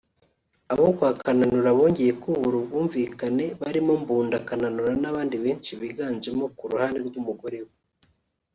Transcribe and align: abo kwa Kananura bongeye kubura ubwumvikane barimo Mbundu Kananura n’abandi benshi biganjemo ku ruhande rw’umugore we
abo 0.71 0.87
kwa 0.97 1.11
Kananura 1.23 1.69
bongeye 1.77 2.11
kubura 2.21 2.55
ubwumvikane 2.59 3.45
barimo 3.61 3.93
Mbundu 4.01 4.37
Kananura 4.47 4.93
n’abandi 5.01 5.35
benshi 5.43 5.71
biganjemo 5.81 6.45
ku 6.57 6.63
ruhande 6.71 6.99
rw’umugore 7.07 7.59
we 7.67 7.73